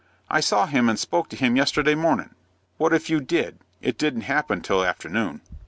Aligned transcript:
"I 0.31 0.39
saw 0.39 0.65
him 0.65 0.89
and 0.89 0.97
spoke 0.97 1.29
to 1.29 1.35
him 1.35 1.55
yesterday 1.55 1.93
mornin'." 1.93 2.33
"What 2.79 2.91
if 2.91 3.07
you 3.07 3.19
did? 3.19 3.59
It 3.83 3.99
didn't 3.99 4.21
happen 4.21 4.61
till 4.61 4.83
afternoon." 4.83 5.41